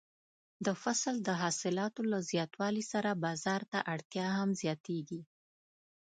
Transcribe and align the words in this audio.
د 0.65 0.67
فصل 0.81 1.15
د 1.27 1.29
حاصلاتو 1.41 2.01
له 2.11 2.19
زیاتوالي 2.29 2.83
سره 2.93 3.19
بازار 3.25 3.61
ته 3.71 3.79
اړتیا 3.93 4.27
هم 4.37 4.49
زیاتیږي. 4.61 5.21